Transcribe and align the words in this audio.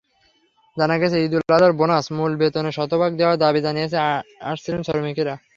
জানা 0.77 0.95
গেছে, 1.01 1.17
ঈদুল 1.25 1.41
আজহার 1.47 1.73
বোনাস 1.79 2.05
মূল 2.17 2.31
বেতনের 2.41 2.75
শতভাগ 2.77 3.11
দেওয়ার 3.19 3.41
দাবি 3.43 3.59
জানিয়ে 3.65 3.87
আসছিলেন 4.51 4.81
শ্রমিকেরা। 4.87 5.33